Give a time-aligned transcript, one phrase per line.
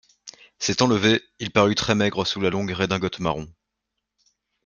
[0.57, 3.47] S'étant levé, il parut très maigre sous la longue redingote marron.